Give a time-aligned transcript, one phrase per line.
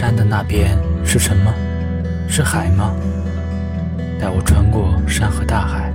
[0.00, 1.52] 山的那边是什么？
[2.26, 2.96] 是海吗？
[4.18, 5.92] 带我穿过山和大海，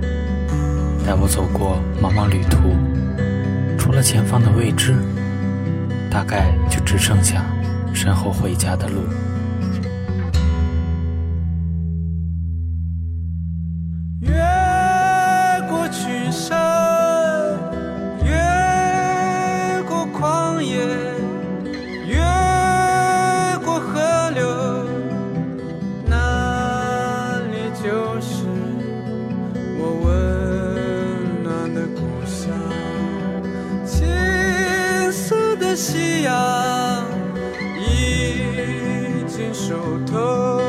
[1.04, 2.76] 带我走过茫茫旅途。
[3.76, 4.94] 除了前方的未知，
[6.08, 7.44] 大概就只剩下
[7.92, 9.08] 身后回家的路。
[39.56, 40.65] 熟透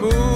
[0.00, 0.35] Boo.